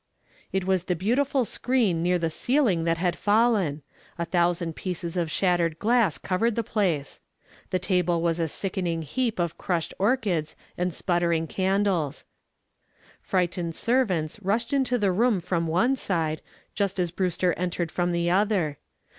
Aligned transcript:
It 0.51 0.63
was 0.65 0.85
the 0.85 0.95
beautiful 0.95 1.45
screen 1.45 2.01
near 2.01 2.17
the 2.17 2.31
ceiling 2.31 2.85
that 2.85 2.97
had 2.97 3.15
fallen. 3.15 3.83
A 4.17 4.25
thousand 4.25 4.75
pieces 4.75 5.15
of 5.15 5.29
shattered 5.29 5.77
glass 5.77 6.17
covered 6.17 6.55
the 6.55 6.63
place. 6.63 7.19
The 7.69 7.77
table 7.77 8.19
was 8.19 8.39
a 8.39 8.47
sickening 8.47 9.03
heap 9.03 9.37
of 9.37 9.59
crushed 9.59 9.93
orchids 9.99 10.55
and 10.75 10.91
sputtering 10.91 11.45
candles. 11.45 12.25
Frightened 13.21 13.75
servants 13.75 14.41
rushed 14.41 14.73
into 14.73 14.97
the 14.97 15.11
room 15.11 15.39
from 15.39 15.67
one 15.67 15.95
side 15.95 16.41
just 16.73 16.97
as 16.97 17.11
Brewster 17.11 17.53
entered 17.53 17.91
from 17.91 18.11
the 18.11 18.27
other. 18.27 18.79